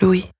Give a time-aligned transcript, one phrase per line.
[0.00, 0.30] Louis.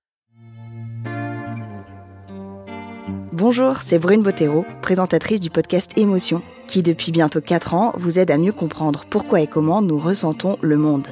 [3.31, 8.31] Bonjour, c'est Brune Bottero, présentatrice du podcast Émotion, qui depuis bientôt 4 ans vous aide
[8.31, 11.07] à mieux comprendre pourquoi et comment nous ressentons le monde.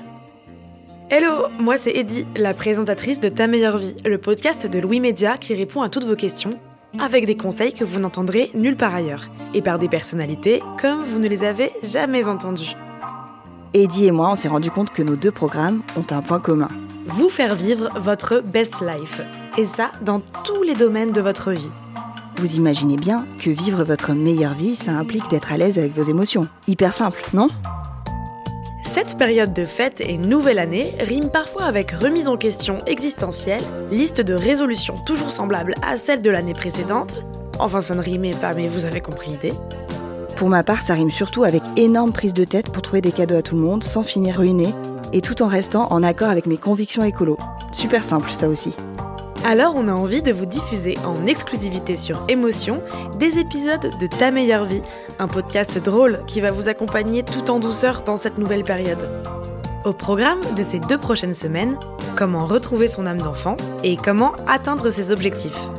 [1.11, 5.37] Hello, moi c'est Eddie, la présentatrice de Ta meilleure vie, le podcast de Louis Média
[5.37, 6.59] qui répond à toutes vos questions,
[6.99, 11.19] avec des conseils que vous n'entendrez nulle part ailleurs, et par des personnalités comme vous
[11.19, 12.75] ne les avez jamais entendues.
[13.75, 16.69] Eddie et moi, on s'est rendu compte que nos deux programmes ont un point commun.
[17.11, 19.21] Vous faire vivre votre best life,
[19.57, 21.71] et ça dans tous les domaines de votre vie.
[22.37, 26.03] Vous imaginez bien que vivre votre meilleure vie, ça implique d'être à l'aise avec vos
[26.03, 26.47] émotions.
[26.67, 27.47] Hyper simple, non?
[28.83, 34.21] Cette période de fête et nouvelle année rime parfois avec remise en question existentielle, liste
[34.21, 37.25] de résolutions toujours semblables à celles de l'année précédente.
[37.57, 39.53] Enfin, ça ne rimait pas, mais vous avez compris l'idée.
[40.35, 43.37] Pour ma part, ça rime surtout avec énorme prise de tête pour trouver des cadeaux
[43.37, 44.73] à tout le monde sans finir ruiné,
[45.13, 47.37] et tout en restant en accord avec mes convictions écolo.
[47.71, 48.73] Super simple, ça aussi.
[49.45, 52.81] Alors, on a envie de vous diffuser en exclusivité sur Émotion
[53.17, 54.83] des épisodes de Ta meilleure vie,
[55.17, 59.09] un podcast drôle qui va vous accompagner tout en douceur dans cette nouvelle période.
[59.85, 61.77] Au programme de ces deux prochaines semaines,
[62.17, 65.69] comment retrouver son âme d'enfant et comment atteindre ses objectifs.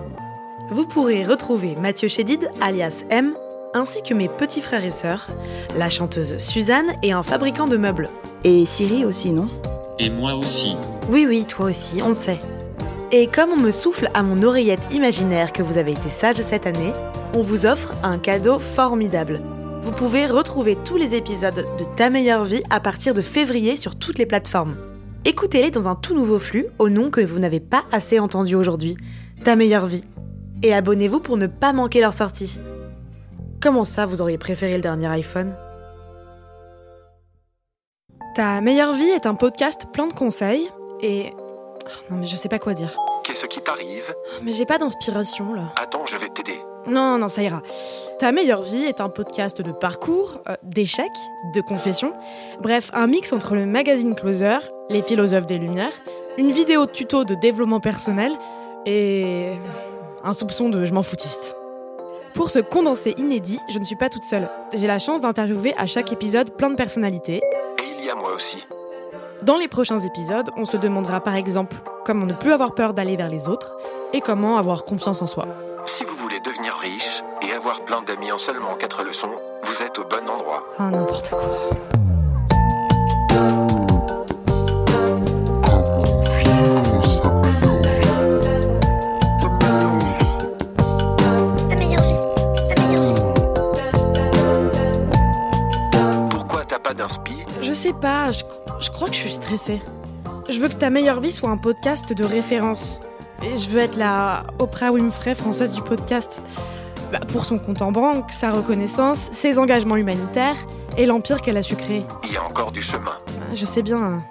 [0.70, 3.34] Vous pourrez retrouver Mathieu Chédid, alias M,
[3.74, 5.28] ainsi que mes petits frères et sœurs,
[5.76, 8.08] la chanteuse Suzanne et un fabricant de meubles.
[8.42, 9.48] Et Siri aussi, non?
[9.98, 10.74] Et moi aussi.
[11.10, 12.38] Oui, oui, toi aussi, on le sait.
[13.12, 16.66] Et comme on me souffle à mon oreillette imaginaire que vous avez été sage cette
[16.66, 16.92] année,
[17.34, 19.42] on vous offre un cadeau formidable.
[19.82, 23.96] Vous pouvez retrouver tous les épisodes de Ta meilleure vie à partir de février sur
[23.96, 24.76] toutes les plateformes.
[25.26, 28.96] Écoutez-les dans un tout nouveau flux au nom que vous n'avez pas assez entendu aujourd'hui,
[29.44, 30.04] Ta meilleure vie.
[30.62, 32.58] Et abonnez-vous pour ne pas manquer leur sortie.
[33.60, 35.54] Comment ça, vous auriez préféré le dernier iPhone?
[38.34, 40.70] Ta meilleure vie est un podcast plein de conseils
[41.00, 41.32] et...
[41.34, 42.96] Oh, non mais je sais pas quoi dire.
[43.24, 44.14] Qu'est-ce qui t'arrive?
[44.42, 45.72] Mais j'ai pas d'inspiration là.
[45.80, 46.58] Attends, je vais t'aider.
[46.86, 47.60] Non, non, ça ira.
[48.20, 51.06] Ta meilleure vie est un podcast de parcours, euh, d'échecs,
[51.54, 52.12] de confessions.
[52.60, 54.58] Bref, un mix entre le magazine Closer,
[54.88, 55.92] les philosophes des Lumières,
[56.38, 58.32] une vidéo tuto de développement personnel
[58.86, 59.52] et
[60.22, 61.56] un soupçon de je m'en foutiste.
[62.34, 64.48] Pour ce condensé inédit, je ne suis pas toute seule.
[64.72, 67.40] J'ai la chance d'interviewer à chaque épisode plein de personnalités.
[68.00, 68.66] Et il y a moi aussi.
[69.42, 73.16] Dans les prochains épisodes, on se demandera par exemple comment ne plus avoir peur d'aller
[73.16, 73.76] vers les autres
[74.14, 75.46] et comment avoir confiance en soi.
[75.84, 79.34] Si vous voulez devenir riche et avoir plein d'amis en seulement 4 leçons,
[79.64, 80.66] vous êtes au bon endroit.
[80.78, 81.99] Ah, n'importe quoi.
[97.80, 98.42] Sais pas, je,
[98.80, 99.80] je crois que je suis stressée.
[100.50, 103.00] Je veux que ta meilleure vie soit un podcast de référence.
[103.42, 106.40] Et je veux être la Oprah Winfrey française du podcast.
[107.10, 110.56] Bah, pour son compte en banque, sa reconnaissance, ses engagements humanitaires
[110.98, 112.04] et l'empire qu'elle a su créer.
[112.24, 113.12] Il y a encore du chemin.
[113.28, 114.22] Ah, Je sais bien.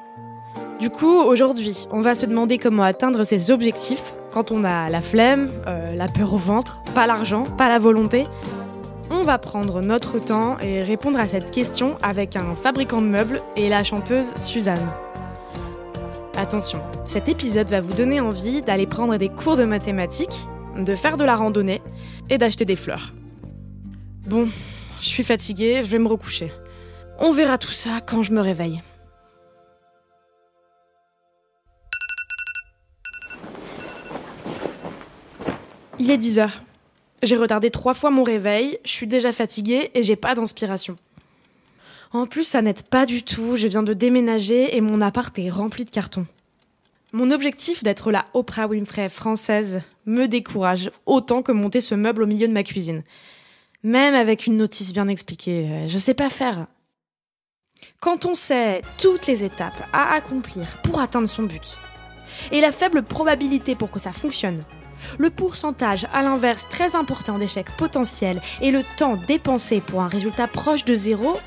[0.80, 5.02] Du coup, aujourd'hui, on va se demander comment atteindre ses objectifs quand on a la
[5.02, 8.28] flemme, euh, la peur au ventre, pas l'argent, pas la volonté.
[9.12, 13.42] On va prendre notre temps et répondre à cette question avec un fabricant de meubles
[13.56, 14.88] et la chanteuse Suzanne.
[16.38, 20.48] Attention, cet épisode va vous donner envie d'aller prendre des cours de mathématiques,
[20.78, 21.82] de faire de la randonnée
[22.30, 23.14] et d'acheter des fleurs.
[24.28, 24.48] Bon,
[25.02, 26.54] je suis fatiguée, je vais me recoucher.
[27.18, 28.82] On verra tout ça quand je me réveille.
[35.98, 36.62] Il est 10 heures.
[37.22, 40.96] J'ai retardé trois fois mon réveil, je suis déjà fatiguée et j'ai pas d'inspiration.
[42.12, 45.50] En plus, ça n'aide pas du tout, je viens de déménager et mon appart est
[45.50, 46.26] rempli de cartons.
[47.12, 52.28] Mon objectif d'être la Oprah Winfrey française me décourage autant que monter ce meuble au
[52.28, 53.04] milieu de ma cuisine.
[53.84, 56.68] Même avec une notice bien expliquée, euh, je sais pas faire.
[58.00, 61.78] Quand on sait toutes les étapes à accomplir pour atteindre son but,
[62.52, 64.62] et la faible probabilité pour que ça fonctionne,
[65.18, 70.48] le pourcentage à l'inverse très important d'échecs potentiels et le temps dépensé pour un résultat
[70.48, 71.38] proche de zéro,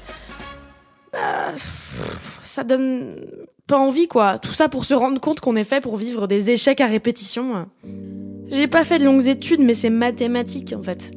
[1.12, 1.52] bah,
[2.42, 3.16] ça donne
[3.66, 4.38] pas envie quoi.
[4.38, 7.66] Tout ça pour se rendre compte qu'on est fait pour vivre des échecs à répétition.
[8.50, 11.10] J'ai pas fait de longues études, mais c'est mathématique en fait.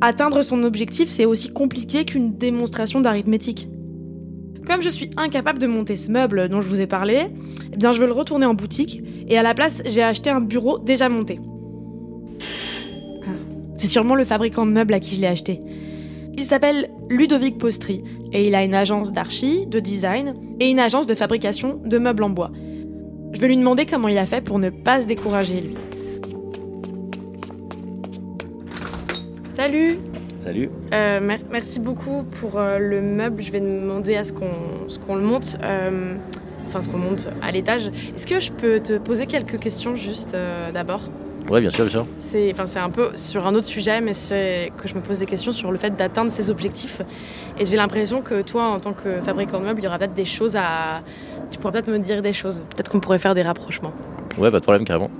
[0.00, 3.68] Atteindre son objectif, c'est aussi compliqué qu'une démonstration d'arithmétique.
[4.66, 7.28] Comme je suis incapable de monter ce meuble dont je vous ai parlé,
[7.72, 10.40] eh bien je veux le retourner en boutique et à la place, j'ai acheté un
[10.40, 11.38] bureau déjà monté.
[13.76, 15.60] C'est sûrement le fabricant de meubles à qui je l'ai acheté.
[16.38, 18.02] Il s'appelle Ludovic Postri
[18.32, 22.22] et il a une agence d'archi, de design et une agence de fabrication de meubles
[22.24, 22.50] en bois.
[23.32, 25.74] Je vais lui demander comment il a fait pour ne pas se décourager lui.
[29.50, 29.98] Salut
[30.42, 30.70] Salut.
[30.94, 33.42] Euh, mer- merci beaucoup pour euh, le meuble.
[33.42, 36.14] Je vais demander à ce qu'on le monte, euh,
[36.66, 37.90] enfin ce qu'on monte à l'étage.
[38.14, 40.36] Est-ce que je peux te poser quelques questions juste
[40.72, 41.08] d'abord?
[41.48, 42.06] Ouais, bien sûr, bien sûr.
[42.18, 45.20] C'est enfin c'est un peu sur un autre sujet, mais c'est que je me pose
[45.20, 47.02] des questions sur le fait d'atteindre ses objectifs.
[47.58, 50.14] Et j'ai l'impression que toi, en tant que fabricant de meubles, il y aura peut-être
[50.14, 51.02] des choses à,
[51.50, 52.64] tu pourras peut-être me dire des choses.
[52.74, 53.92] Peut-être qu'on pourrait faire des rapprochements.
[54.38, 55.10] Ouais, pas de problème, carrément.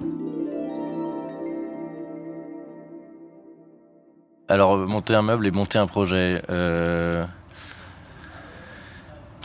[4.48, 6.42] Alors, monter un meuble et monter un projet.
[6.50, 7.24] euh,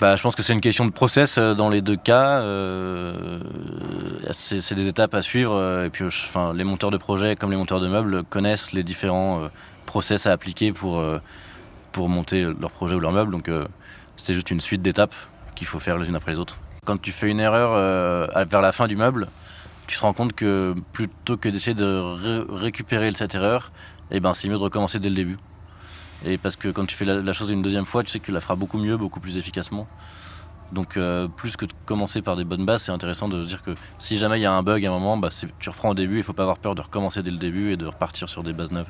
[0.02, 2.42] Bah, je pense que c'est une question de process euh, dans les deux cas.
[2.42, 3.40] euh,
[4.32, 5.54] C'est des étapes à suivre.
[5.54, 6.04] euh, Et puis,
[6.56, 9.50] les monteurs de projets comme les monteurs de meubles connaissent les différents
[9.86, 11.04] process à appliquer pour,
[11.92, 13.32] pour monter leur projet ou leur meuble.
[13.32, 13.48] Donc,
[14.18, 15.14] c'est juste une suite d'étapes
[15.54, 16.58] qu'il faut faire les unes après les autres.
[16.84, 17.76] Quand tu fais une erreur
[18.48, 19.28] vers la fin du meuble,
[19.86, 23.72] tu te rends compte que plutôt que d'essayer de ré- récupérer cette erreur,
[24.10, 25.38] eh ben, c'est mieux de recommencer dès le début.
[26.26, 28.32] Et parce que quand tu fais la, chose une deuxième fois, tu sais que tu
[28.32, 29.88] la feras beaucoup mieux, beaucoup plus efficacement.
[30.72, 33.62] Donc euh, plus que de commencer par des bonnes bases, c'est intéressant de se dire
[33.62, 35.30] que si jamais il y a un bug à un moment, bah,
[35.60, 37.78] tu reprends au début, il faut pas avoir peur de recommencer dès le début et
[37.78, 38.88] de repartir sur des bases neuves.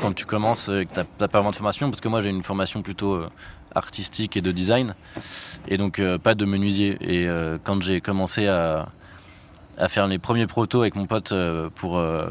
[0.00, 2.30] Quand tu commences et que tu n'as pas vraiment de formation, parce que moi j'ai
[2.30, 3.28] une formation plutôt euh,
[3.74, 4.94] artistique et de design,
[5.66, 6.96] et donc euh, pas de menuisier.
[7.00, 8.86] Et euh, quand j'ai commencé à,
[9.78, 12.26] à faire les premiers protos avec mon pote euh, pour, euh,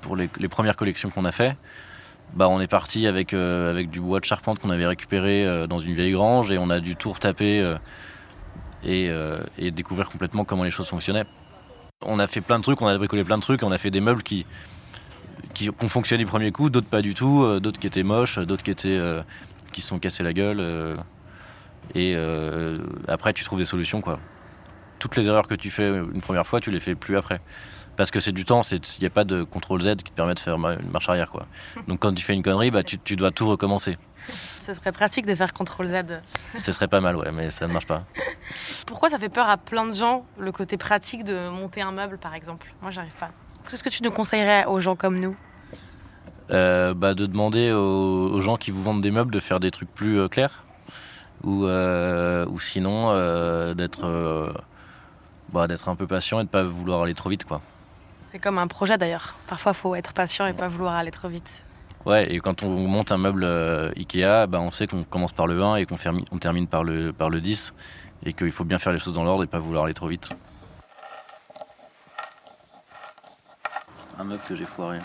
[0.00, 1.56] pour les, premières collections qu'on a fait,
[2.34, 5.78] bah on est parti avec, euh, avec du bois de charpente qu'on avait récupéré dans
[5.78, 7.76] une vieille grange et on a dû tout retaper
[8.84, 9.10] et,
[9.58, 11.26] et découvrir complètement comment les choses fonctionnaient.
[12.02, 13.90] On a fait plein de trucs, on a bricolé plein de trucs, on a fait
[13.90, 14.46] des meubles qui,
[15.52, 18.62] qui, ont fonctionné du premier coup, d'autres pas du tout, d'autres qui étaient moches, d'autres
[18.62, 19.00] qui étaient
[19.72, 20.96] qui se sont cassés la gueule.
[21.94, 22.16] et
[23.08, 24.18] après, tu trouves des solutions, quoi.
[25.00, 27.40] Toutes les erreurs que tu fais une première fois, tu les fais plus après.
[27.96, 30.34] Parce que c'est du temps, il n'y a pas de contrôle Z qui te permet
[30.34, 31.46] de faire une marche arrière, quoi.
[31.88, 33.98] Donc quand tu fais une connerie, bah, tu, tu dois tout recommencer.
[34.60, 36.22] Ce serait pratique de faire CTRL Z.
[36.54, 38.04] Ce serait pas mal, ouais, mais ça ne marche pas.
[38.86, 42.18] Pourquoi ça fait peur à plein de gens le côté pratique de monter un meuble
[42.18, 42.72] par exemple?
[42.80, 43.30] Moi j'arrive pas.
[43.68, 45.36] Qu'est-ce que tu nous conseillerais aux gens comme nous?
[46.50, 49.70] Euh, bah, de demander aux, aux gens qui vous vendent des meubles de faire des
[49.70, 50.64] trucs plus euh, clairs.
[51.44, 53.14] Ou, euh, ou sinon,
[53.74, 54.04] d'être
[55.52, 57.60] bah, d'être un peu patient et de pas vouloir aller trop vite, quoi.
[58.28, 59.34] C'est comme un projet d'ailleurs.
[59.46, 61.64] Parfois faut être patient et pas vouloir aller trop vite.
[62.06, 65.46] Ouais, et quand on monte un meuble euh, Ikea, bah, on sait qu'on commence par
[65.46, 67.74] le 1 et qu'on fermi- on termine par le, par le 10
[68.24, 70.30] et qu'il faut bien faire les choses dans l'ordre et pas vouloir aller trop vite.
[74.18, 74.98] Un meuble que j'ai foiré.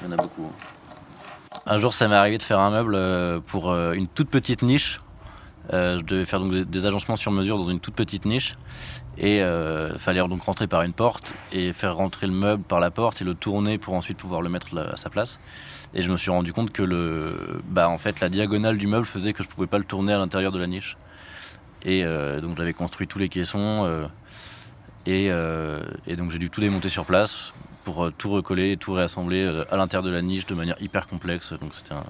[0.00, 0.44] Il y en a beaucoup.
[0.50, 1.58] hein.
[1.66, 4.62] Un jour, ça m'est arrivé de faire un meuble euh, pour euh, une toute petite
[4.62, 5.00] niche.
[5.72, 8.56] Euh, je devais faire donc des, agencements sur mesure dans une toute petite niche.
[9.16, 12.90] Et il fallait donc rentrer par une porte et faire rentrer le meuble par la
[12.90, 15.38] porte et le tourner pour ensuite pouvoir le mettre là- à sa place.
[15.94, 19.06] Et je me suis rendu compte que le, bah, en fait, la diagonale du meuble
[19.06, 20.96] faisait que je pouvais pas le tourner à l'intérieur de la niche.
[21.84, 24.06] Et euh, donc j'avais construit tous les caissons euh,
[25.06, 25.82] et, euh,
[26.16, 27.52] donc j'ai dû tout démonter sur place
[27.84, 30.76] pour euh, tout recoller et tout réassembler euh, à l'intérieur de la niche de manière
[30.80, 31.52] hyper complexe.
[31.52, 32.06] Donc c'était un-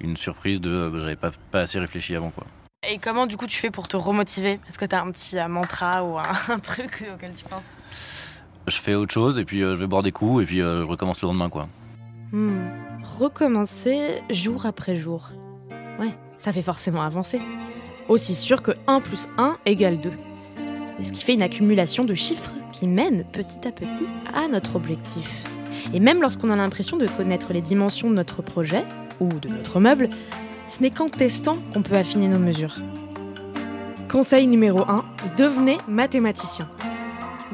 [0.00, 2.46] une surprise de, euh, j'avais pas, pas assez réfléchi avant quoi.
[2.90, 4.58] Et comment du coup tu fais pour te remotiver?
[4.68, 7.62] Est-ce que tu as un petit euh, mantra ou un, un truc auquel tu penses?
[8.66, 10.82] Je fais autre chose et puis euh, je vais boire des coups et puis euh,
[10.82, 11.68] je recommence le lendemain quoi.
[12.32, 12.70] Hmm.
[13.04, 15.30] Recommencer jour après jour.
[16.00, 17.40] Ouais, ça fait forcément avancer.
[18.08, 20.10] Aussi sûr que 1 plus 1 égale 2.
[20.98, 24.74] Et ce qui fait une accumulation de chiffres qui mène petit à petit à notre
[24.74, 25.44] objectif.
[25.94, 28.84] Et même lorsqu'on a l'impression de connaître les dimensions de notre projet
[29.20, 30.10] ou de notre meuble,
[30.72, 32.76] ce n'est qu'en testant qu'on peut affiner nos mesures.
[34.10, 35.04] Conseil numéro 1,
[35.36, 36.66] devenez mathématicien.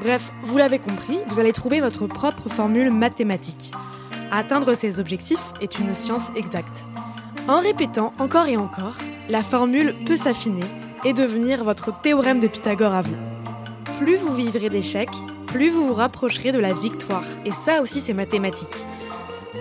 [0.00, 3.72] Bref, vous l'avez compris, vous allez trouver votre propre formule mathématique.
[4.30, 6.86] Atteindre ces objectifs est une science exacte.
[7.48, 8.94] En répétant encore et encore,
[9.28, 10.64] la formule peut s'affiner
[11.04, 13.16] et devenir votre théorème de Pythagore à vous.
[13.98, 15.08] Plus vous vivrez d'échecs,
[15.48, 17.24] plus vous vous rapprocherez de la victoire.
[17.44, 18.86] Et ça aussi, c'est mathématique.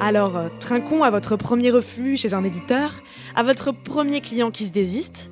[0.01, 3.01] Alors, euh, trinquons à votre premier refus chez un éditeur,
[3.35, 5.31] à votre premier client qui se désiste,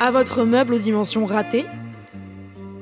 [0.00, 1.66] à votre meuble aux dimensions ratées.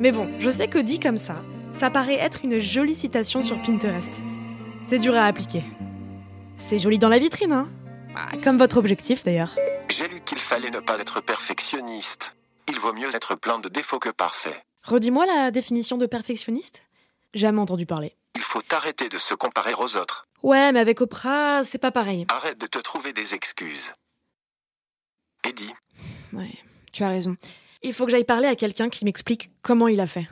[0.01, 1.37] Mais bon, je sais que dit comme ça,
[1.73, 4.23] ça paraît être une jolie citation sur Pinterest.
[4.83, 5.65] C'est dur à appliquer.
[6.57, 7.69] C'est joli dans la vitrine, hein
[8.15, 9.57] ah, Comme votre objectif d'ailleurs.
[9.89, 12.37] J'ai lu qu'il fallait ne pas être perfectionniste.
[12.69, 14.63] Il vaut mieux être plein de défauts que parfait.
[14.83, 16.83] Redis-moi la définition de perfectionniste
[17.33, 18.15] Jamais entendu parler.
[18.37, 20.27] Il faut arrêter de se comparer aux autres.
[20.45, 22.27] Ouais, mais avec Oprah, c'est pas pareil.
[22.29, 23.95] Arrête de te trouver des excuses.
[25.49, 25.73] Eddie,
[26.35, 26.53] Ouais,
[26.93, 27.37] tu as raison.
[27.83, 30.27] Il faut que j'aille parler à quelqu'un qui m'explique comment il a fait.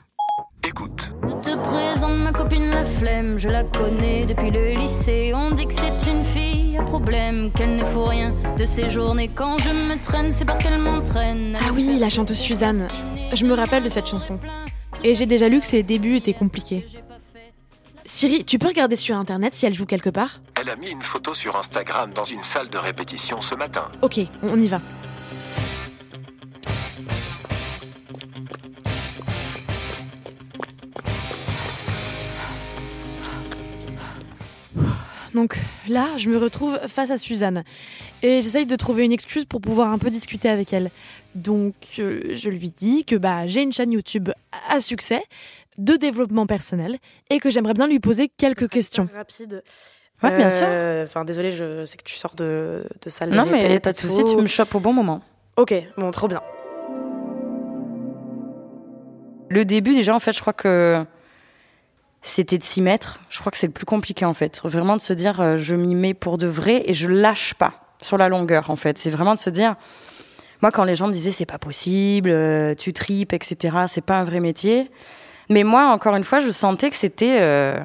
[0.68, 1.12] écoute.
[1.22, 5.32] Je te présente ma copine la flemme, je la connais depuis le lycée.
[5.34, 9.28] On dit que c'est une fille à problème, qu'elle ne faut rien de ses journées.
[9.34, 11.56] Quand je me traîne, c'est parce qu'elle m'entraîne.
[11.58, 12.86] Ah oui, la chanteuse Suzanne.
[13.32, 14.38] Je me rappelle de cette chanson.
[15.04, 16.84] Et j'ai déjà lu que ses débuts étaient compliqués.
[18.14, 20.42] Siri, tu peux regarder sur internet si elle joue quelque part?
[20.60, 23.90] Elle a mis une photo sur Instagram dans une salle de répétition ce matin.
[24.02, 24.82] Ok, on y va.
[35.34, 37.64] Donc là, je me retrouve face à Suzanne
[38.22, 40.90] et j'essaye de trouver une excuse pour pouvoir un peu discuter avec elle.
[41.34, 44.28] Donc euh, je lui dis que bah, j'ai une chaîne YouTube
[44.68, 45.24] à succès
[45.78, 46.98] de développement personnel
[47.30, 49.08] et que j'aimerais bien lui poser quelques questions.
[49.14, 49.62] Rapide.
[50.22, 50.66] Ouais, bien sûr.
[51.04, 54.24] Enfin, désolé, je sais que tu sors de, de salle Non, mais pas de souci,
[54.24, 55.20] tu me chopes au bon moment.
[55.56, 56.40] Ok, bon, trop bien.
[59.50, 61.04] Le début, déjà, en fait, je crois que
[62.22, 63.20] c'était de s'y mettre.
[63.28, 64.60] Je crois que c'est le plus compliqué, en fait.
[64.64, 67.74] Vraiment de se dire, euh, je m'y mets pour de vrai et je lâche pas
[68.00, 68.96] sur la longueur, en fait.
[68.96, 69.74] C'est vraiment de se dire,
[70.62, 74.20] moi, quand les gens me disaient, c'est pas possible, euh, tu tripes, etc., c'est pas
[74.20, 74.90] un vrai métier.
[75.50, 77.38] Mais moi, encore une fois, je sentais que c'était.
[77.40, 77.78] euh,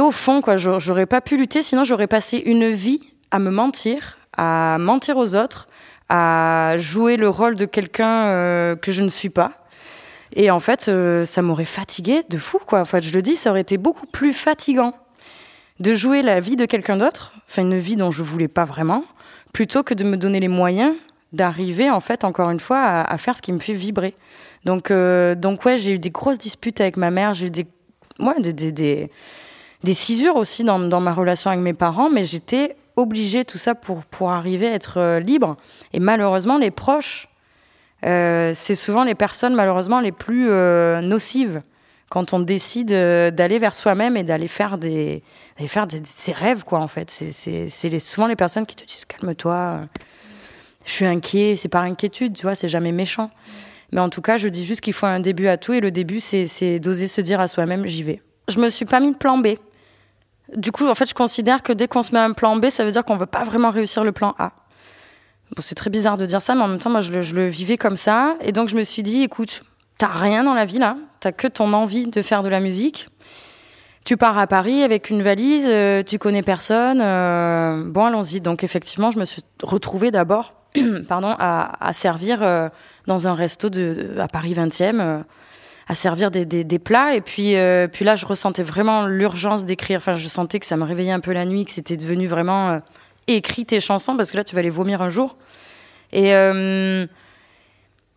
[0.00, 0.56] au fond, quoi.
[0.56, 5.16] J'aurais j'aurais pas pu lutter, sinon j'aurais passé une vie à me mentir, à mentir
[5.16, 5.68] aux autres,
[6.08, 9.52] à jouer le rôle de quelqu'un euh, que je ne suis pas.
[10.36, 12.80] Et en fait, euh, ça m'aurait fatigué de fou, quoi.
[12.80, 14.94] En fait, je le dis, ça aurait été beaucoup plus fatigant
[15.80, 19.04] de jouer la vie de quelqu'un d'autre, enfin une vie dont je voulais pas vraiment,
[19.52, 20.94] plutôt que de me donner les moyens
[21.32, 24.14] d'arriver, en fait, encore une fois, à, à faire ce qui me fait vibrer.
[24.64, 27.66] Donc, euh, donc ouais, j'ai eu des grosses disputes avec ma mère, j'ai eu des,
[28.18, 29.10] ouais, des, des, des,
[29.82, 33.74] des cisures aussi dans, dans ma relation avec mes parents, mais j'étais obligée tout ça
[33.74, 35.56] pour, pour arriver à être euh, libre.
[35.92, 37.28] Et malheureusement, les proches,
[38.04, 41.62] euh, c'est souvent les personnes malheureusement les plus euh, nocives
[42.10, 45.22] quand on décide d'aller vers soi-même et d'aller faire des
[45.66, 47.10] faire ses rêves quoi en fait.
[47.10, 49.80] C'est souvent les personnes qui te disent calme-toi
[50.84, 53.30] je suis inquiet c'est par inquiétude tu vois c'est jamais méchant
[53.94, 55.90] mais en tout cas je dis juste qu'il faut un début à tout et le
[55.90, 59.16] début c'est d'oser se dire à soi-même j'y vais je me suis pas mis de
[59.16, 59.54] plan B
[60.54, 62.84] du coup en fait je considère que dès qu'on se met un plan B ça
[62.84, 64.52] veut dire qu'on veut pas vraiment réussir le plan A
[65.54, 67.76] Bon, c'est très bizarre de dire ça, mais en même temps, moi, je le, vivais
[67.76, 68.36] comme ça.
[68.40, 69.62] Et donc, je me suis dit, écoute,
[69.98, 70.96] t'as rien dans la vie, là.
[71.20, 73.08] T'as que ton envie de faire de la musique.
[74.04, 77.00] Tu pars à Paris avec une valise, euh, tu connais personne.
[77.00, 78.40] euh, bon, allons-y.
[78.40, 80.54] Donc, effectivement, je me suis retrouvée d'abord,
[81.08, 82.68] pardon, à, à servir euh,
[83.06, 83.68] dans un resto
[84.18, 85.22] à Paris 20e, euh,
[85.88, 87.14] à servir des, plats.
[87.14, 89.98] Et puis, euh, puis là, je ressentais vraiment l'urgence d'écrire.
[89.98, 92.70] Enfin, je sentais que ça me réveillait un peu la nuit, que c'était devenu vraiment
[92.70, 92.78] euh,
[93.26, 95.36] tes chansons parce que là, tu vas les vomir un jour.
[96.12, 97.06] Et, euh,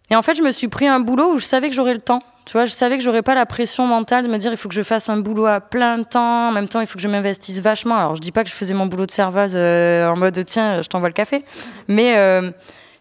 [0.09, 2.01] et en fait, je me suis pris un boulot où je savais que j'aurais le
[2.01, 2.21] temps.
[2.45, 4.69] Tu vois, je savais que j'aurais pas la pression mentale de me dire il faut
[4.69, 6.47] que je fasse un boulot à plein temps.
[6.47, 7.95] En même temps, il faut que je m'investisse vachement.
[7.95, 10.87] Alors, je dis pas que je faisais mon boulot de serveuse en mode tiens, je
[10.87, 11.43] t'envoie le café,
[11.89, 12.15] mais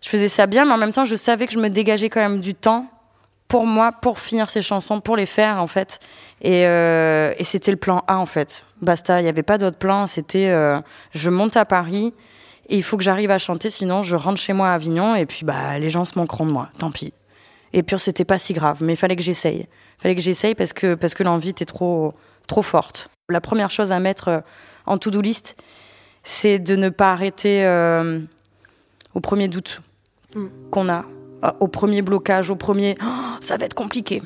[0.07, 0.65] je faisais ça bien.
[0.65, 2.87] Mais en même temps, je savais que je me dégageais quand même du temps
[3.49, 5.99] pour moi, pour finir ces chansons, pour les faire en fait.
[6.43, 8.65] Et, euh, c'était le plan A en fait.
[8.83, 10.07] Basta, il n'y avait pas d'autre plan.
[10.07, 10.81] C'était euh,
[11.13, 12.15] je monte à Paris
[12.69, 15.27] et il faut que j'arrive à chanter, sinon je rentre chez moi à Avignon et
[15.27, 16.71] puis bah les gens se manqueront de moi.
[16.79, 17.13] Tant pis.
[17.73, 19.67] Et puis c'était pas si grave, mais il fallait que j'essaye.
[19.99, 22.15] Il fallait que j'essaye parce que parce que l'envie était trop
[22.47, 23.11] trop forte.
[23.29, 24.41] La première chose à mettre euh,
[24.87, 25.57] en to-do list,
[26.23, 28.21] c'est de ne pas arrêter euh,
[29.15, 29.83] au premier doute
[30.71, 31.05] qu'on a,
[31.45, 34.23] euh, au premier blocage, au premier Oh, ça va être compliqué.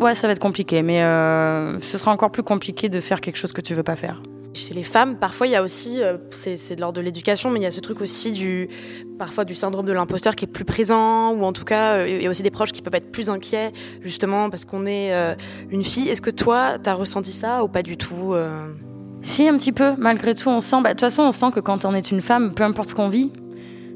[0.00, 3.36] Ouais, ça va être compliqué, mais euh, ce sera encore plus compliqué de faire quelque
[3.36, 4.22] chose que tu veux pas faire.
[4.54, 7.58] Chez les femmes, parfois il y a aussi, euh, c'est de l'ordre de l'éducation, mais
[7.58, 8.68] il y a ce truc aussi du,
[9.18, 12.22] parfois du syndrome de l'imposteur qui est plus présent, ou en tout cas, euh, il
[12.22, 15.34] y a aussi des proches qui peuvent être plus inquiets, justement parce qu'on est euh,
[15.70, 16.08] une fille.
[16.10, 18.34] Est-ce que toi, t'as ressenti ça ou pas du tout
[19.22, 19.94] Si, un petit peu.
[19.96, 22.20] Malgré tout, on sent, bah, de toute façon, on sent que quand on est une
[22.20, 23.32] femme, peu importe ce qu'on vit,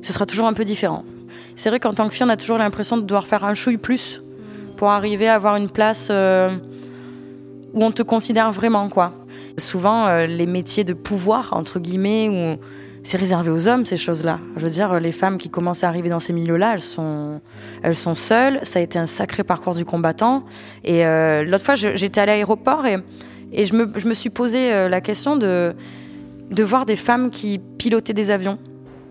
[0.00, 1.04] ce sera toujours un peu différent.
[1.56, 3.78] C'est vrai qu'en tant que fille, on a toujours l'impression de devoir faire un chouille
[3.78, 4.22] plus
[4.76, 6.10] pour arriver à avoir une place
[7.76, 9.12] où on te considère vraiment, quoi.
[9.58, 12.60] Souvent, euh, les métiers de pouvoir, entre guillemets, où
[13.02, 14.40] c'est réservé aux hommes, ces choses-là.
[14.56, 17.40] Je veux dire, les femmes qui commencent à arriver dans ces milieux-là, elles sont,
[17.82, 18.58] elles sont seules.
[18.62, 20.44] Ça a été un sacré parcours du combattant.
[20.84, 22.98] Et euh, l'autre fois, j'étais à l'aéroport et,
[23.52, 25.74] et je, me, je me suis posé euh, la question de,
[26.50, 28.58] de voir des femmes qui pilotaient des avions.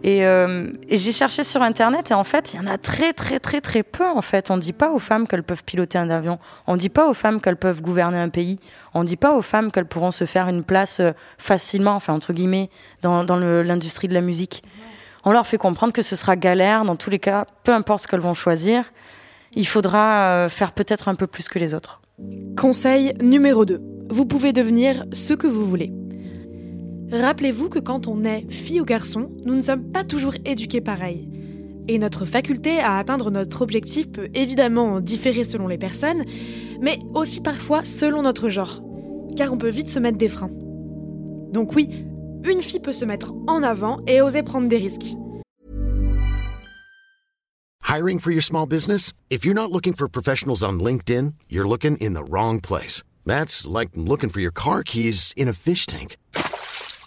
[0.05, 3.39] Euh, et, j'ai cherché sur internet et en fait, il y en a très très
[3.39, 4.51] très très peu en fait.
[4.51, 6.38] On dit pas aux femmes qu'elles peuvent piloter un avion.
[6.67, 8.59] On dit pas aux femmes qu'elles peuvent gouverner un pays.
[8.93, 12.33] On dit pas aux femmes qu'elles pourront se faire une place euh, facilement, enfin entre
[12.33, 12.69] guillemets,
[13.01, 14.63] dans, dans l'industrie de la musique.
[15.24, 18.07] On leur fait comprendre que ce sera galère dans tous les cas, peu importe ce
[18.07, 18.91] qu'elles vont choisir.
[19.55, 22.01] Il faudra euh, faire peut-être un peu plus que les autres.
[22.55, 23.81] Conseil numéro 2.
[24.09, 25.91] Vous pouvez devenir ce que vous voulez.
[27.12, 31.29] Rappelez-vous que quand on est fille ou garçon, nous ne sommes pas toujours éduqués pareil.
[31.88, 36.24] Et notre faculté à atteindre notre objectif peut évidemment différer selon les personnes,
[36.81, 38.81] mais aussi parfois selon notre genre,
[39.38, 40.50] car on peut vite se mettre des freins.
[41.51, 41.89] Donc oui,
[42.43, 45.15] une fille peut se mettre en avant et oser prendre des risques.
[47.88, 49.13] Hiring for your small business?
[49.29, 53.03] If you're not looking for professionals on LinkedIn, you're looking in the wrong place.
[53.27, 56.17] That's like looking for your car keys in a fish tank.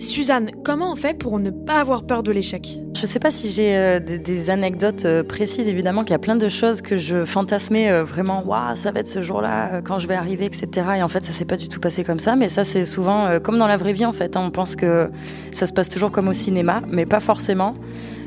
[0.00, 2.78] Suzanne, comment on fait pour ne pas avoir peur de l'échec?
[2.98, 6.36] Je sais pas si j'ai euh, des, anecdotes euh, précises, évidemment qu'il y a plein
[6.36, 10.08] de choses que je fantasmais euh, vraiment, waouh, ça va être ce jour-là, quand je
[10.08, 10.68] vais arriver, etc.
[10.96, 13.38] Et en fait, ça s'est pas du tout passé comme ça, mais ça c'est souvent
[13.40, 14.38] comme dans la vraie vie en fait.
[14.38, 14.44] Hein.
[14.46, 15.10] on pense que
[15.52, 17.74] ça se passe toujours comme au cinéma, mais pas forcément.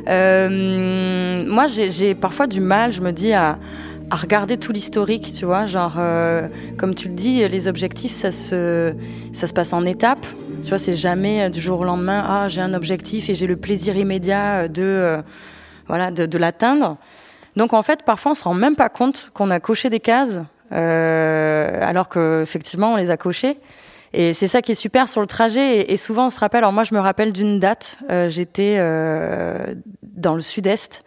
[0.05, 3.57] moi, j'ai parfois du mal, je me dis, à
[4.13, 5.99] à regarder tout l'historique, tu vois, genre,
[6.77, 8.93] comme tu le dis, les objectifs, ça se,
[9.33, 10.25] ça se passe en étapes.
[10.63, 13.47] Tu vois, c'est jamais euh, du jour au lendemain, ah, j'ai un objectif et j'ai
[13.47, 15.21] le plaisir immédiat euh, de, euh,
[15.87, 16.95] voilà, de, l'atteindre.
[17.57, 20.39] Donc en fait, parfois, on se rend même pas compte qu'on a coché des cases,
[20.71, 23.57] euh, alors qu'effectivement, on les a cochées.
[24.13, 25.91] Et c'est ça qui est super sur le trajet.
[25.91, 26.59] Et, souvent, on se rappelle.
[26.59, 27.97] Alors moi, je me rappelle d'une date.
[28.29, 29.73] J'étais euh,
[30.03, 31.03] dans le sud-est.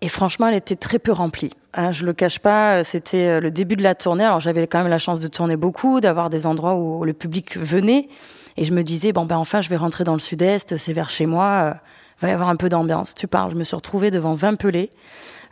[0.00, 1.52] Et franchement, elle était très peu remplie.
[1.74, 4.24] Hein, je le cache pas, c'était le début de la tournée.
[4.24, 7.56] Alors j'avais quand même la chance de tourner beaucoup, d'avoir des endroits où le public
[7.56, 8.08] venait.
[8.56, 11.10] Et je me disais, bon, ben enfin, je vais rentrer dans le sud-est, c'est vers
[11.10, 11.74] chez moi, euh,
[12.20, 13.14] va y avoir un peu d'ambiance.
[13.14, 14.90] Tu parles, je me suis retrouvée devant 20 pelés.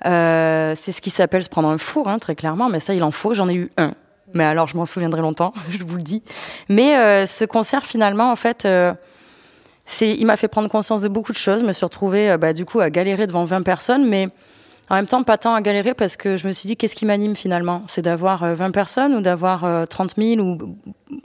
[0.04, 3.02] Euh, c'est ce qui s'appelle se prendre un four, hein, très clairement, mais ça, il
[3.02, 3.34] en faut.
[3.34, 3.92] J'en ai eu un.
[4.34, 6.22] Mais alors, je m'en souviendrai longtemps, je vous le dis.
[6.68, 8.92] Mais euh, ce concert, finalement, en fait, euh,
[9.86, 11.62] c'est, il m'a fait prendre conscience de beaucoup de choses.
[11.62, 14.28] Me suis retrouvée, euh, bah, du coup, à galérer devant 20 personnes, mais
[14.90, 17.06] en même temps, pas tant à galérer parce que je me suis dit, qu'est-ce qui
[17.06, 17.82] m'anime finalement?
[17.88, 20.76] C'est d'avoir 20 euh, personnes ou d'avoir 30 euh, 000 ou,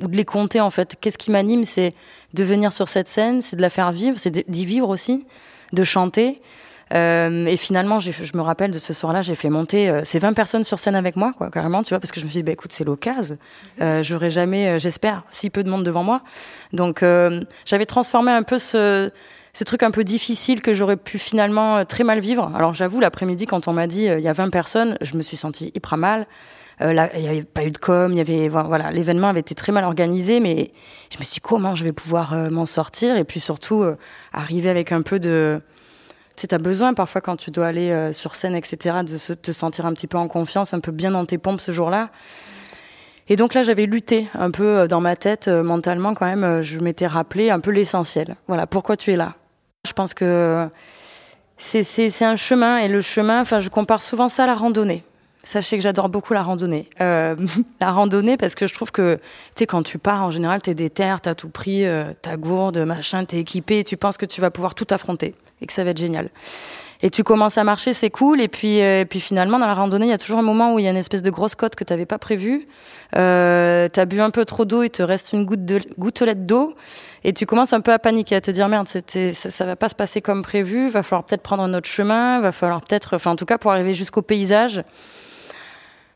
[0.01, 0.95] ou, de les compter en fait?
[1.01, 1.63] Qu'est-ce qui m'anime?
[1.63, 1.93] C'est
[2.33, 5.25] de venir sur cette scène, c'est de la faire vivre, c'est d'y vivre aussi,
[5.73, 6.41] de chanter.
[6.93, 10.33] Euh, et finalement, je me rappelle de ce soir-là, j'ai fait monter euh, ces 20
[10.33, 12.43] personnes sur scène avec moi, quoi, carrément, tu vois, parce que je me suis dit,
[12.43, 13.37] bah, écoute, c'est l'occasion.
[13.81, 16.21] Euh, J'aurais jamais, j'espère, si peu de monde devant moi.
[16.73, 17.03] Donc,
[17.65, 19.09] j'avais transformé un peu ce,
[19.53, 22.51] ce truc un peu difficile que j'aurais pu finalement euh, très mal vivre.
[22.55, 25.21] Alors j'avoue, l'après-midi, quand on m'a dit euh, il y a 20 personnes, je me
[25.21, 26.27] suis sentie hyper mal.
[26.81, 29.53] Euh, il n'y avait pas eu de com, il y avait voilà, l'événement avait été
[29.53, 30.71] très mal organisé, mais
[31.11, 33.17] je me suis dit comment je vais pouvoir m'en sortir?
[33.17, 33.83] Et puis surtout
[34.33, 35.61] arriver avec un peu de
[36.41, 39.93] sais, as besoin parfois quand tu dois aller sur scène, etc., de te sentir un
[39.93, 42.09] petit peu en confiance, un peu bien dans tes pompes ce jour-là.
[43.27, 47.07] Et donc là, j'avais lutté un peu dans ma tête, mentalement quand même, je m'étais
[47.07, 48.35] rappelé un peu l'essentiel.
[48.47, 49.35] Voilà, pourquoi tu es là?
[49.87, 50.67] Je pense que
[51.57, 55.03] c'est un chemin et le chemin, enfin, je compare souvent ça à la randonnée.
[55.43, 56.87] Sachez que j'adore beaucoup la randonnée.
[57.01, 57.35] Euh,
[57.81, 59.21] la randonnée parce que je trouve que, tu
[59.55, 63.25] sais, quand tu pars, en général, t'es déter, t'as tout pris, euh, ta gourde, machin,
[63.25, 65.35] t'es équipé, et tu penses que tu vas pouvoir tout affronter.
[65.61, 66.29] et que ça va être génial.
[67.03, 68.41] Et tu commences à marcher, c'est cool.
[68.41, 70.79] Et puis, euh, puis finalement, dans la randonnée, il y a toujours un moment où
[70.79, 72.67] il y a une espèce de grosse côte que tu n'avais pas prévue.
[73.15, 76.45] Euh, tu as bu un peu trop d'eau, il te reste une goutte de, gouttelette
[76.45, 76.75] d'eau.
[77.23, 78.99] Et tu commences un peu à paniquer, à te dire merde, ça,
[79.33, 80.89] ça va pas se passer comme prévu.
[80.89, 82.39] Va falloir peut-être prendre un autre chemin.
[82.39, 84.83] Va falloir peut-être, enfin en tout cas pour arriver jusqu'au paysage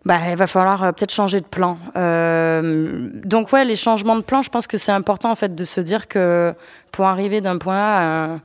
[0.06, 1.80] bah, il va falloir euh, peut-être changer de plan.
[1.98, 5.65] Euh, donc ouais, les changements de plan, je pense que c'est important en fait de
[5.65, 6.54] se dire que
[6.91, 8.41] pour arriver d'un point A à un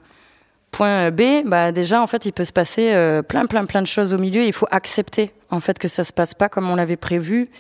[0.71, 3.87] point B, bah déjà en fait il peut se passer euh, plein plein plein de
[3.87, 4.43] choses au milieu.
[4.43, 7.51] Il faut accepter en fait que ça se passe pas comme on l'avait prévu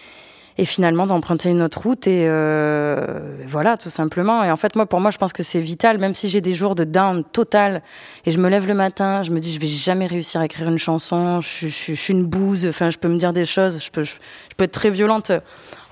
[0.60, 4.44] et finalement d'emprunter une autre route et euh, voilà tout simplement.
[4.44, 6.52] Et en fait moi pour moi je pense que c'est vital même si j'ai des
[6.52, 7.80] jours de down total
[8.26, 10.68] et je me lève le matin je me dis je vais jamais réussir à écrire
[10.68, 13.82] une chanson je, je, je suis une bouse enfin je peux me dire des choses
[13.82, 14.16] je peux je,
[14.58, 15.32] peux être très violente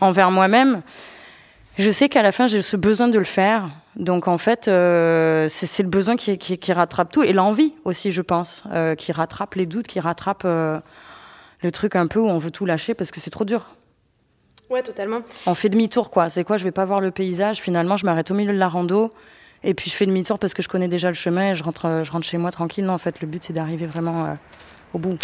[0.03, 0.83] envers moi-même.
[1.79, 3.71] Je sais qu'à la fin j'ai ce besoin de le faire.
[3.97, 8.13] Donc en fait euh, c'est le besoin qui, qui, qui, rattrape tout et l'envie aussi
[8.13, 10.79] je pense euh, qui rattrape les doutes qui rattrape euh,
[11.63, 13.78] le truc un peu où on veut tout lâcher parce que c'est trop dur
[14.71, 15.21] Ouais, totalement.
[15.47, 16.29] On fait demi-tour, quoi.
[16.29, 17.61] C'est quoi Je vais pas voir le paysage.
[17.61, 19.13] Finalement, je m'arrête au milieu de la rando.
[19.65, 22.03] Et puis, je fais demi-tour parce que je connais déjà le chemin et je rentre,
[22.05, 22.85] je rentre chez moi tranquille.
[22.85, 24.35] Non, en fait, le but, c'est d'arriver vraiment euh,
[24.93, 25.19] au bout.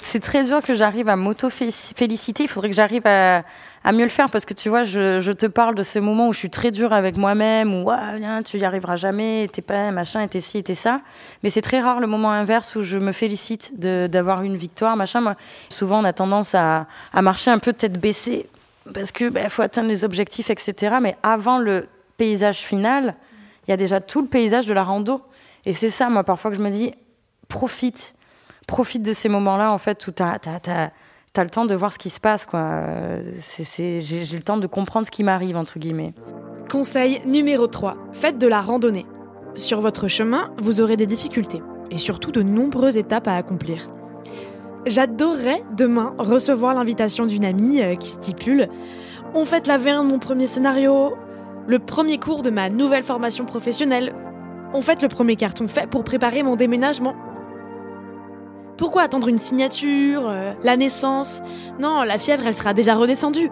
[0.00, 2.44] C'est très dur que j'arrive à m'auto-féliciter.
[2.44, 3.44] Il faudrait que j'arrive à,
[3.86, 6.32] à mieux le faire parce que tu vois, je, te parle de ces moments où
[6.32, 10.26] je suis très dure avec moi-même, où ah, tu y arriveras jamais, t'es pas machin,
[10.26, 11.02] t'es ci, t'es ça.
[11.44, 15.20] Mais c'est très rare le moment inverse où je me félicite d'avoir une victoire, machin.
[15.20, 15.36] Moi,
[15.68, 18.48] souvent, on a tendance à, à marcher un peu tête baissée
[18.92, 20.96] parce que bah, faut atteindre les objectifs, etc.
[21.00, 23.14] Mais avant le paysage final,
[23.68, 25.22] il y a déjà tout le paysage de la rando.
[25.64, 26.92] Et c'est ça, moi, parfois que je me dis,
[27.46, 28.16] profite,
[28.66, 30.38] profite de ces moments-là, en fait, où t'as,
[31.36, 32.46] t'as, le temps de voir ce qui se passe.
[32.46, 32.82] quoi.
[33.68, 34.00] J'ai
[34.36, 36.14] le temps de comprendre ce qui m'arrive, entre guillemets.
[36.70, 37.96] Conseil numéro 3.
[38.12, 39.06] Faites de la randonnée.
[39.56, 43.86] Sur votre chemin, vous aurez des difficultés et surtout de nombreuses étapes à accomplir.
[44.86, 48.68] J'adorerais demain recevoir l'invitation d'une amie euh, qui stipule
[49.34, 51.14] On fête la V1 de mon premier scénario,
[51.66, 54.12] le premier cours de ma nouvelle formation professionnelle,
[54.74, 57.14] on fête le premier carton fait pour préparer mon déménagement.
[58.76, 61.42] Pourquoi attendre une signature, euh, la naissance?
[61.78, 63.50] Non, la fièvre, elle sera déjà redescendue.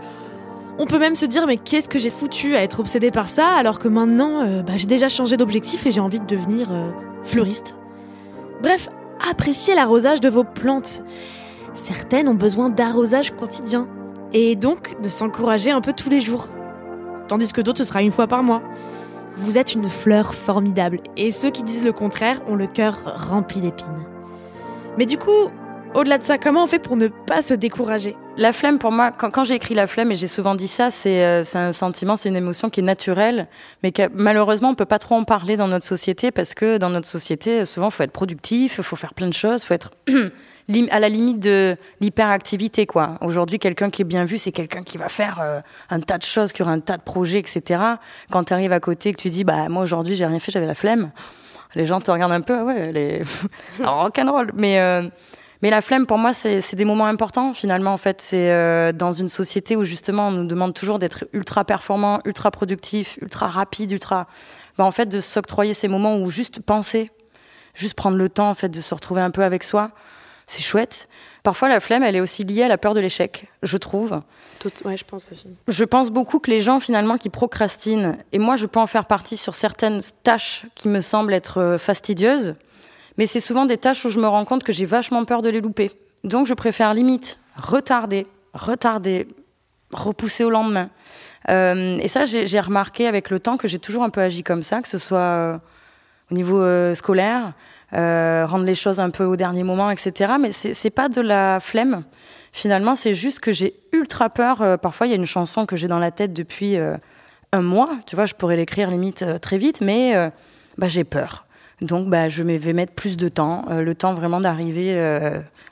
[0.78, 3.48] On peut même se dire, mais qu'est-ce que j'ai foutu à être obsédée par ça
[3.48, 6.90] alors que maintenant, euh, bah, j'ai déjà changé d'objectif et j'ai envie de devenir euh,
[7.22, 7.76] fleuriste?
[8.60, 8.88] Bref,
[9.30, 11.02] appréciez l'arrosage de vos plantes.
[11.74, 13.88] Certaines ont besoin d'arrosage quotidien
[14.32, 16.48] et donc de s'encourager un peu tous les jours.
[17.28, 18.62] Tandis que d'autres, ce sera une fois par mois.
[19.36, 22.98] Vous êtes une fleur formidable et ceux qui disent le contraire ont le cœur
[23.30, 24.13] rempli d'épines.
[24.96, 25.50] Mais du coup,
[25.94, 28.16] au-delà de ça, comment on fait pour ne pas se décourager?
[28.36, 31.24] La flemme, pour moi, quand, j'ai écrit la flemme, et j'ai souvent dit ça, c'est
[31.24, 33.48] euh, un sentiment, c'est une émotion qui est naturelle,
[33.82, 36.90] mais que malheureusement, on peut pas trop en parler dans notre société, parce que dans
[36.90, 39.90] notre société, souvent, faut être productif, faut faire plein de choses, faut être
[40.90, 43.18] à la limite de l'hyperactivité, quoi.
[43.20, 46.24] Aujourd'hui, quelqu'un qui est bien vu, c'est quelqu'un qui va faire euh, un tas de
[46.24, 47.80] choses, qui aura un tas de projets, etc.
[48.30, 50.66] Quand tu arrives à côté, que tu dis, bah moi aujourd'hui, j'ai rien fait, j'avais
[50.66, 51.10] la flemme
[51.74, 53.22] les gens te regardent un peu, ouais, les
[53.82, 54.52] rock'n'roll.
[54.54, 55.08] Mais euh,
[55.64, 57.94] mais la flemme, pour moi, c'est des moments importants finalement.
[57.94, 61.64] En fait, c'est euh, dans une société où justement on nous demande toujours d'être ultra
[61.64, 64.26] performant, ultra productif, ultra rapide, ultra.
[64.76, 67.10] Bah, en fait, de s'octroyer ces moments où juste penser,
[67.74, 69.92] juste prendre le temps en fait de se retrouver un peu avec soi,
[70.46, 71.08] c'est chouette.
[71.42, 74.20] Parfois, la flemme, elle est aussi liée à la peur de l'échec, je trouve.
[74.60, 75.48] Tout, ouais, je pense aussi.
[75.68, 79.06] Je pense beaucoup que les gens, finalement, qui procrastinent, et moi, je peux en faire
[79.06, 82.54] partie sur certaines tâches qui me semblent être euh, fastidieuses,
[83.18, 85.48] mais c'est souvent des tâches où je me rends compte que j'ai vachement peur de
[85.48, 85.92] les louper.
[86.24, 89.28] Donc, je préfère limite retarder, retarder,
[89.92, 90.90] repousser au lendemain.
[91.50, 94.62] Euh, et ça, j'ai remarqué avec le temps que j'ai toujours un peu agi comme
[94.62, 95.58] ça, que ce soit euh,
[96.30, 97.52] au niveau euh, scolaire,
[97.94, 100.34] euh, rendre les choses un peu au dernier moment, etc.
[100.40, 102.04] Mais c'est pas de la flemme.
[102.52, 104.62] Finalement, c'est juste que j'ai ultra peur.
[104.62, 106.96] Euh, parfois, il y a une chanson que j'ai dans la tête depuis euh,
[107.52, 107.90] un mois.
[108.06, 110.30] Tu vois, je pourrais l'écrire limite très vite, mais
[110.78, 111.46] bah, j'ai peur.
[111.80, 114.98] Donc, bah, je vais mettre plus de temps, le temps vraiment d'arriver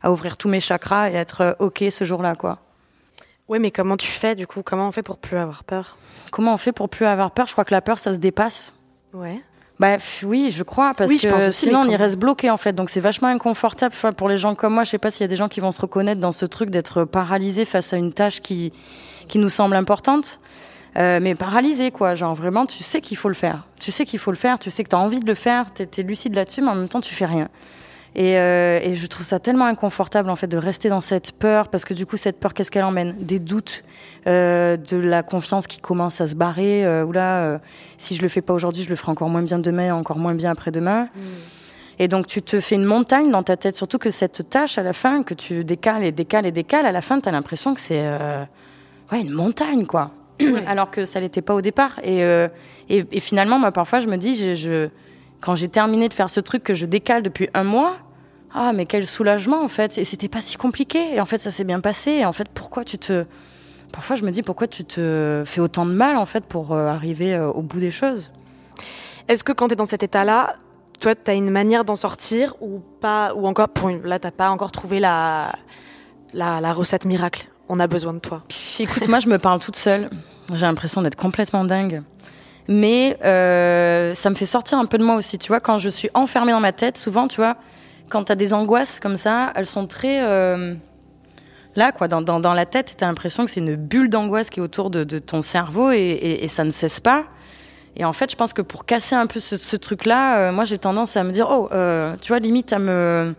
[0.02, 2.58] à ouvrir tous mes chakras et être OK ce jour-là, quoi.
[3.48, 4.62] Oui, mais comment tu fais du coup?
[4.62, 5.96] Comment on fait pour plus avoir peur?
[6.30, 7.46] Comment on fait pour plus avoir peur?
[7.46, 8.72] Je crois que la peur, ça se dépasse.
[9.12, 9.42] Ouais.
[9.83, 12.73] Bah oui, je crois, parce Oui, je que sinon on y reste bloqué en fait.
[12.73, 14.85] Donc c'est vachement inconfortable pour les gens comme moi.
[14.85, 16.71] Je sais pas s'il y a des gens qui vont se reconnaître dans ce truc
[16.71, 18.73] d'être paralysé face à une tâche qui
[19.27, 20.38] qui nous semble importante.
[20.99, 23.66] Euh, mais paralysé quoi, genre vraiment tu sais qu'il faut le faire.
[23.81, 25.66] Tu sais qu'il faut le faire, tu sais que tu as envie de le faire,
[25.75, 27.49] tu es, lucide là-dessus, mais en même temps tu fais rien.
[28.14, 31.68] Et, euh, et je trouve ça tellement inconfortable en fait de rester dans cette peur
[31.68, 33.14] parce que du coup cette peur qu'est-ce qu'elle emmène?
[33.18, 33.85] Des doutes,
[34.27, 36.85] euh, de la confiance qui commence à se barrer.
[36.85, 37.59] Euh, ou là,
[37.96, 40.35] si je le fais pas aujourd'hui, je le ferai encore moins bien demain, encore moins
[40.35, 41.09] bien après-demain.
[41.98, 44.83] Et donc tu te fais une montagne dans ta tête, surtout que cette tâche à
[44.83, 47.75] la fin que tu décales et décales et décales, à la fin tu as l'impression
[47.75, 48.03] que c'est
[49.11, 50.11] ouais, une montagne quoi.
[50.66, 51.98] Alors que ça l'était pas au départ.
[52.03, 54.88] Et, et, et finalement, moi parfois je me dis, je, je-
[55.42, 57.96] quand j'ai terminé de faire ce truc que je décale depuis un mois,
[58.55, 59.98] ah mais quel soulagement en fait.
[59.98, 61.14] Et c'était pas si compliqué.
[61.14, 62.12] Et en fait ça s'est bien passé.
[62.12, 63.26] Et en fait pourquoi tu te...
[63.92, 66.87] Parfois je me dis pourquoi tu te fais autant de mal en fait pour euh,
[66.87, 68.31] arriver euh, au bout des choses?
[69.28, 70.57] Est-ce que quand tu es dans cet état-là,
[71.00, 74.31] toi, tu as une manière d'en sortir ou pas Ou encore, pour une- là, tu
[74.31, 75.52] pas encore trouvé la,
[76.33, 77.48] la, la recette miracle?
[77.68, 78.42] On a besoin de toi.
[78.78, 80.11] Écoute, moi, je me parle toute seule.
[80.52, 82.02] J'ai l'impression d'être complètement dingue.
[82.68, 85.38] Mais euh, ça me fait sortir un peu de moi aussi.
[85.38, 87.57] Tu vois, quand je suis enfermée dans ma tête, souvent, tu vois,
[88.09, 90.22] quand tu as des angoisses comme ça, elles sont très.
[90.22, 90.75] euh,
[91.75, 94.62] là, quoi, dans, la tête, tu as l'impression que c'est une bulle d'angoisse qui est
[94.62, 97.25] autour de, ton cerveau et, ça ne cesse pas.
[97.96, 100.79] Et en fait, je pense que pour casser un peu ce, truc-là, euh, moi, j'ai
[100.79, 101.68] tendance à me dire, oh,
[102.20, 103.35] tu vois, limite à me.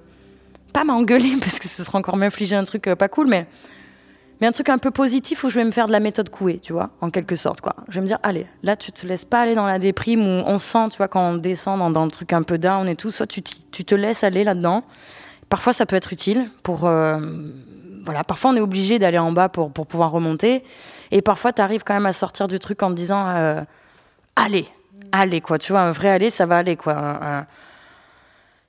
[0.73, 3.47] Pas m'engueuler, parce que ce sera encore m'infliger un truc pas cool, mais
[4.43, 6.59] mais un truc un peu positif où je vais me faire de la méthode couée,
[6.59, 7.77] tu vois, en quelque sorte, quoi.
[7.87, 10.43] Je vais me dire, allez, là, tu te laisses pas aller dans la déprime où
[10.45, 13.09] on sent, tu vois, quand on descend dans, le truc un peu down et tout,
[13.09, 14.83] soit tu, tu te laisses aller là-dedans.
[15.47, 17.21] Parfois, ça peut être utile pour, euh,
[18.03, 20.65] voilà, parfois on est obligé d'aller en bas pour, pour pouvoir remonter.
[21.11, 23.61] Et parfois, tu arrives quand même à sortir du truc en te disant, euh,
[24.35, 24.67] allez,
[25.13, 27.45] allez, quoi, tu vois, un vrai aller, ça va aller, quoi.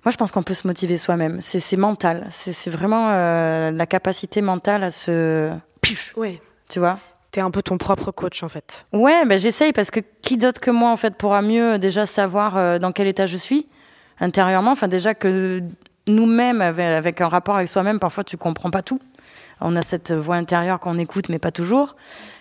[0.05, 1.39] Moi, je pense qu'on peut se motiver soi-même.
[1.41, 2.27] C'est mental.
[2.31, 5.51] C'est vraiment euh, la capacité mentale à se.
[5.81, 6.41] Pif, Ouais.
[6.69, 6.99] tu vois?
[7.33, 8.87] Tu es un peu ton propre coach, en fait.
[8.93, 12.07] Ouais, ben j'essaye parce que qui d'autre que moi, en fait, pourra mieux euh, déjà
[12.07, 13.67] savoir euh, dans quel état je suis
[14.21, 14.71] intérieurement?
[14.73, 15.63] Enfin, déjà que
[16.07, 19.01] nous-mêmes, avec, avec un rapport avec soi-même, parfois tu comprends pas tout.
[19.61, 21.97] On a cette voix intérieure qu'on écoute, mais pas toujours.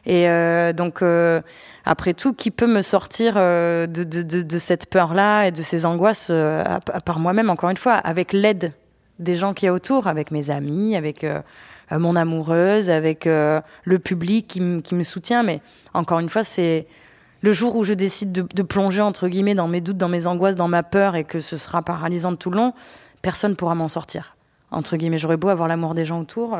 [0.05, 1.41] Et euh, donc, euh,
[1.85, 6.79] après tout, qui peut me sortir euh, de, cette peur-là et de ces angoisses, à,
[7.17, 8.73] moi-même, encore une fois, avec l'aide
[9.19, 11.25] des gens qui y a autour, avec mes amis, avec
[11.91, 14.59] mon amoureuse, avec le public qui,
[14.95, 15.43] me soutient.
[15.43, 15.61] Mais
[15.93, 16.87] encore une fois, c'est
[17.41, 20.55] le jour où je décide de, plonger, entre guillemets, dans mes doutes, dans mes angoisses,
[20.55, 22.73] dans ma peur et que ce sera paralysant tout le long,
[23.21, 24.35] personne pourra m'en sortir.
[24.71, 26.57] Entre guillemets, j'aurais beau avoir l'amour des gens autour.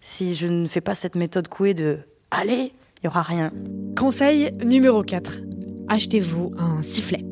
[0.00, 1.98] Si je ne fais pas cette méthode couée de
[2.30, 3.52] allez, il y aura rien.
[3.96, 5.40] Conseil numéro 4.
[5.88, 7.24] Achetez-vous un sifflet.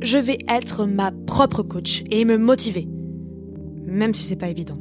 [0.00, 2.86] Je vais être ma propre coach et me motiver.
[3.84, 4.78] Même si c'est pas évident.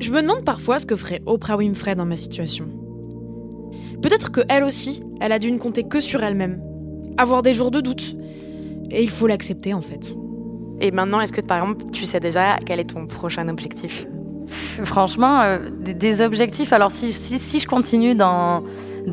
[0.00, 2.66] Je me demande parfois ce que ferait Oprah Winfrey dans ma situation.
[4.02, 6.60] Peut-être que elle aussi, elle a dû ne compter que sur elle-même.
[7.16, 8.16] Avoir des jours de doute.
[8.90, 10.16] Et il faut l'accepter en fait.
[10.80, 14.06] Et maintenant, est-ce que par exemple, tu sais déjà quel est ton prochain objectif?
[14.84, 16.72] Franchement, euh, des, objectifs.
[16.72, 17.12] Alors, si,
[17.60, 18.62] je continue dans,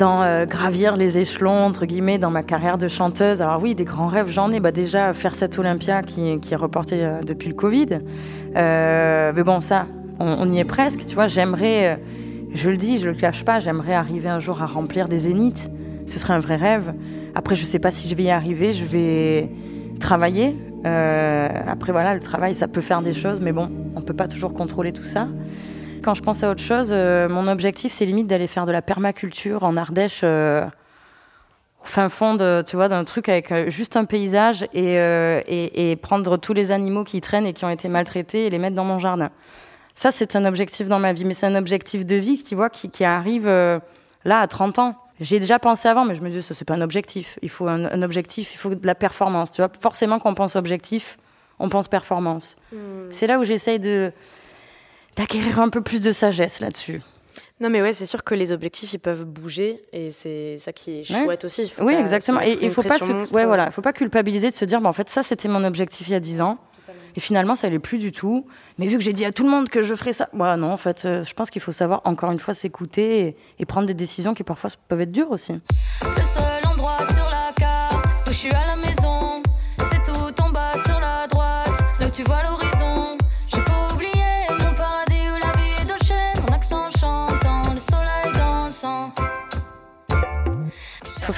[0.02, 4.08] euh, gravir les échelons, entre guillemets, dans ma carrière de chanteuse, alors oui, des grands
[4.08, 4.60] rêves, j'en ai.
[4.60, 8.00] Bah, déjà, faire cette Olympia qui, est reportée euh, depuis le Covid.
[8.56, 9.88] Mais bon, ça,
[10.20, 11.28] on, on y est presque, tu vois.
[11.28, 12.00] J'aimerais,
[12.54, 15.70] je le dis, je le cache pas, j'aimerais arriver un jour à remplir des zéniths.
[16.08, 16.94] Ce serait un vrai rêve.
[17.36, 18.74] Après, je sais pas si je vais y arriver.
[18.74, 19.50] Je vais
[20.00, 20.58] travailler.
[20.86, 24.28] Euh, après, voilà, le travail, ça peut faire des choses, mais bon, on peut pas
[24.28, 25.28] toujours contrôler tout ça.
[26.04, 28.82] Quand je pense à autre chose, euh, mon objectif, c'est limite d'aller faire de la
[28.82, 30.66] permaculture en Ardèche, euh,
[31.84, 35.42] au fin fond de, tu vois, d'un truc avec euh, juste un paysage et, euh,
[35.48, 38.60] et, et prendre tous les animaux qui traînent et qui ont été maltraités et les
[38.60, 39.30] mettre dans mon jardin.
[39.96, 42.70] Ça, c'est un objectif dans ma vie, mais c'est un objectif de vie, tu vois,
[42.70, 43.80] qui, qui arrive euh,
[44.26, 44.96] là à 30 ans.
[45.22, 47.38] J'ai déjà pensé avant, mais je me dis, ça, c'est pas un objectif.
[47.42, 49.52] Il faut un, un objectif, il faut de la performance.
[49.52, 51.18] Tu vois, forcément, quand on pense objectif,
[51.60, 52.56] on pense performance.
[53.12, 54.12] C'est là où j'essaye de
[55.16, 57.02] d'acquérir un peu plus de sagesse là-dessus.
[57.60, 60.92] Non, mais ouais, c'est sûr que les objectifs, ils peuvent bouger et c'est ça qui
[61.02, 61.24] est Ouais.
[61.26, 61.70] chouette aussi.
[61.70, 62.42] Faut Oui, exactement.
[62.42, 63.36] Et il faut pas pression se, monstre.
[63.36, 66.08] ouais, voilà, faut pas culpabiliser de se dire, bah, en fait, ça, c'était mon objectif
[66.08, 66.58] il y a 10 ans.
[67.16, 68.46] Et finalement, ça l'est plus du tout.
[68.78, 70.72] Mais vu que j'ai dit à tout le monde que je ferais ça, bah non,
[70.72, 73.88] en fait, euh, je pense qu'il faut savoir encore une fois s'écouter et, et prendre
[73.88, 75.60] des décisions qui parfois peuvent être dures aussi.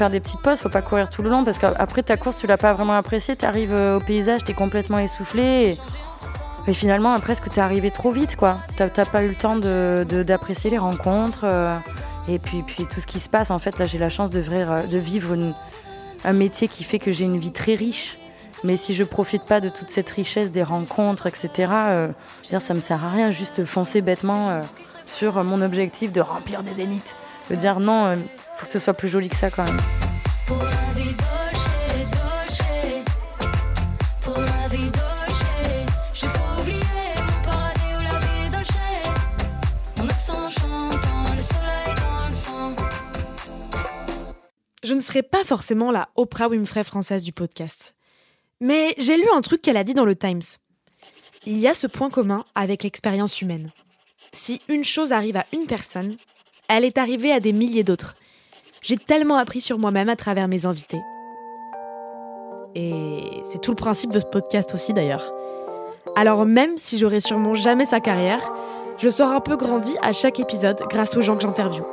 [0.04, 2.46] Faire des petites pauses, faut pas courir tout le long parce qu'après ta course, tu
[2.46, 3.38] l'as pas vraiment appréciée.
[3.38, 5.78] Tu arrives au paysage, tu es complètement essoufflé.
[6.68, 8.58] Et, finalement, presque tu es arrivé trop vite, quoi?
[8.76, 11.42] T'as pas eu le temps de- de- d'apprécier les rencontres.
[11.46, 11.78] euh,
[12.28, 13.50] et puis, puis tout ce qui se passe.
[13.50, 15.38] En fait, là, j'ai la chance de, vivre- de vivre
[16.26, 18.18] un métier qui fait que j'ai une vie très riche.
[18.66, 22.08] Mais si je profite pas de toute cette richesse des rencontres, etc., euh,
[22.60, 24.58] ça me sert à rien juste foncer bêtement euh,
[25.08, 27.16] sur mon objectif de remplir des zéniths.
[27.50, 28.16] Je veux dire, non, euh,
[28.64, 29.80] que ce soit plus joli que ça quand même.
[44.84, 47.96] Je ne serai pas forcément la Oprah Winfrey française du podcast.
[48.60, 50.42] Mais j'ai lu un truc qu'elle a dit dans le Times.
[51.46, 53.72] Il y a ce point commun avec l'expérience humaine.
[54.34, 56.16] Si une chose arrive à une personne,
[56.68, 58.16] elle est arrivée à des milliers d'autres.
[58.84, 61.00] J'ai tellement appris sur moi-même à travers mes invités.
[62.76, 65.34] Et c'est tout le principe de ce podcast aussi d'ailleurs.
[66.18, 68.52] Alors même si j'aurai sûrement jamais sa carrière,
[68.98, 71.86] je sors un peu grandi à chaque épisode grâce aux gens que j'interviewe.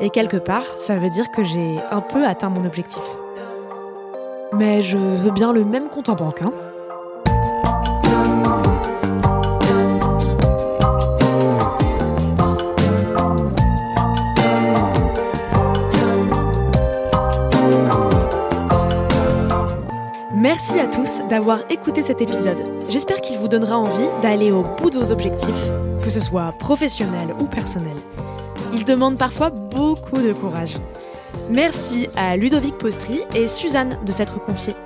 [0.00, 3.04] Et quelque part, ça veut dire que j'ai un peu atteint mon objectif.
[4.54, 6.52] Mais je veux bien le même compte en banque, hein.
[20.54, 22.58] Merci à tous d'avoir écouté cet épisode.
[22.88, 25.68] J'espère qu'il vous donnera envie d'aller au bout de vos objectifs,
[26.00, 27.96] que ce soit professionnel ou personnel.
[28.72, 30.76] Il demande parfois beaucoup de courage.
[31.50, 34.76] Merci à Ludovic Postri et Suzanne de s'être confiés.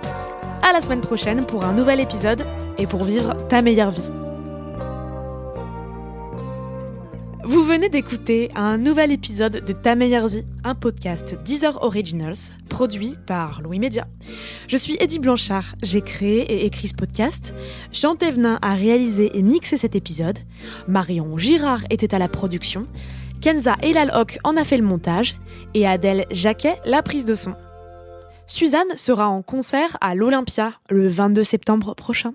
[0.66, 2.46] À la semaine prochaine pour un nouvel épisode
[2.78, 4.10] et pour vivre ta meilleure vie.
[7.48, 12.36] Vous venez d'écouter un nouvel épisode de Ta meilleure vie, un podcast Deezer Originals
[12.68, 14.06] produit par Louis Média.
[14.66, 17.54] Je suis Eddie Blanchard, j'ai créé et écrit ce podcast.
[17.90, 20.38] Jean Thévenin a réalisé et mixé cet épisode.
[20.88, 22.86] Marion Girard était à la production.
[23.40, 25.36] Kenza Elalhoc en a fait le montage
[25.72, 27.54] et Adèle Jacquet la prise de son.
[28.46, 32.34] Suzanne sera en concert à l'Olympia le 22 septembre prochain.